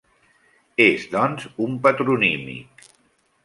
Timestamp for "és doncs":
0.85-1.47